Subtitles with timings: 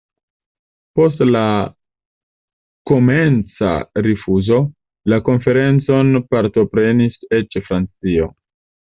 [0.99, 1.41] Post la
[2.91, 3.73] komenca
[4.07, 4.57] rifuzo,
[5.13, 8.31] la konferencon partoprenis eĉ Francio.